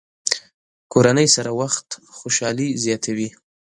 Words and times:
کورنۍ 0.93 1.27
سره 1.35 1.51
وخت 1.61 1.87
خوشحالي 2.17 2.69
زیاتوي. 2.83 3.29